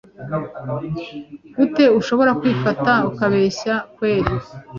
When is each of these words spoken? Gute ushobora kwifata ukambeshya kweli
Gute 1.57 1.83
ushobora 1.99 2.31
kwifata 2.39 2.93
ukambeshya 3.09 3.73
kweli 3.95 4.33